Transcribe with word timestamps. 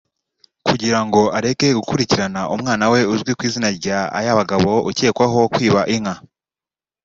kugira 0.67 0.99
ngo 1.05 1.21
areke 1.37 1.67
gukurikirana 1.77 2.41
umwana 2.55 2.83
we 2.93 2.99
uzwi 3.13 3.31
ku 3.37 3.41
izina 3.47 3.69
rya 3.79 3.99
Ayabagabo 4.19 4.71
ukekwaho 4.89 5.39
kwiba 5.53 5.81
inka 5.95 6.15